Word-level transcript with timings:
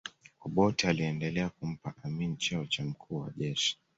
obote 0.41 0.87
aliendelea 0.87 1.49
kumpa 1.49 1.93
amin 2.03 2.37
cheo 2.37 2.65
cha 2.65 2.83
mkuu 2.83 3.19
wa 3.19 3.31
jeshi 3.37 3.77